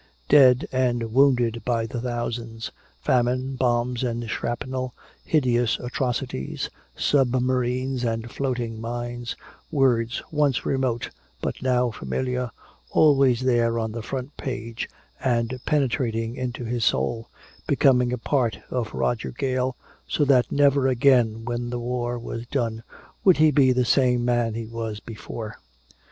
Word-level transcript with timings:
Dead 0.29 0.67
and 0.71 1.13
wounded 1.13 1.61
by 1.63 1.85
the 1.85 2.01
thousands, 2.01 2.71
famine, 2.99 3.55
bombs 3.55 4.03
and 4.03 4.27
shrapnel, 4.31 4.95
hideous 5.23 5.77
atrocities, 5.79 6.71
submarines 6.95 8.03
and 8.03 8.31
floating 8.31 8.81
mines, 8.81 9.35
words 9.69 10.23
once 10.31 10.65
remote 10.65 11.11
but 11.39 11.61
now 11.61 11.91
familiar, 11.91 12.49
always 12.89 13.41
there 13.41 13.77
on 13.77 13.91
the 13.91 14.01
front 14.01 14.35
page 14.37 14.89
and 15.23 15.59
penetrating 15.67 16.35
into 16.35 16.65
his 16.65 16.83
soul, 16.83 17.29
becoming 17.67 18.11
a 18.11 18.17
part 18.17 18.57
of 18.71 18.95
Roger 18.95 19.29
Gale, 19.29 19.75
so 20.07 20.25
that 20.25 20.51
never 20.51 20.87
again 20.87 21.45
when 21.45 21.69
the 21.69 21.77
war 21.79 22.17
was 22.17 22.47
done 22.47 22.81
would 23.23 23.37
he 23.37 23.51
be 23.51 23.71
the 23.71 23.85
same 23.85 24.25
man 24.25 24.55
he 24.55 24.65
was 24.65 24.99
before. 24.99 25.57